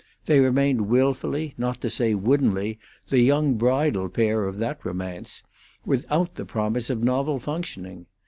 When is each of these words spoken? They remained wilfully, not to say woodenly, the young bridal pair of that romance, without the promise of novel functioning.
They 0.25 0.39
remained 0.39 0.87
wilfully, 0.87 1.53
not 1.59 1.79
to 1.81 1.89
say 1.91 2.15
woodenly, 2.15 2.79
the 3.09 3.19
young 3.19 3.53
bridal 3.53 4.09
pair 4.09 4.45
of 4.45 4.57
that 4.57 4.83
romance, 4.83 5.43
without 5.85 6.33
the 6.33 6.45
promise 6.45 6.89
of 6.89 7.03
novel 7.03 7.37
functioning. 7.37 8.07